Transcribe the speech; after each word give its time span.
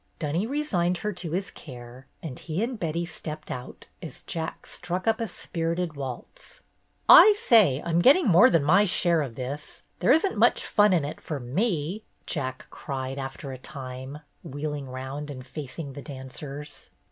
Dunny 0.17 0.47
re 0.47 0.63
signed 0.63 0.97
her 0.97 1.13
to 1.13 1.29
his 1.29 1.51
care, 1.51 2.07
and 2.23 2.39
he 2.39 2.63
and 2.63 2.79
Betty 2.79 3.05
stepped 3.05 3.51
out 3.51 3.85
as 4.01 4.23
Jack 4.23 4.65
struck 4.65 5.07
up 5.07 5.21
a 5.21 5.27
spirited 5.27 5.95
waltz. 5.95 6.63
"I 7.07 7.35
say, 7.37 7.83
I'm 7.85 7.99
getting 7.99 8.27
more 8.27 8.49
than 8.49 8.63
my 8.63 8.85
share 8.85 9.21
of 9.21 9.35
this. 9.35 9.83
There 9.99 10.11
is 10.11 10.25
n't 10.25 10.39
much 10.39 10.65
fun 10.65 10.91
in 10.91 11.05
it 11.05 11.21
for 11.21 11.39
me," 11.39 12.03
Jack 12.25 12.65
cried, 12.71 13.19
after 13.19 13.51
a 13.51 13.59
time, 13.59 14.21
wheeling 14.41 14.89
round 14.89 15.29
and 15.29 15.45
facing 15.45 15.93
the 15.93 16.01
dancers. 16.01 16.89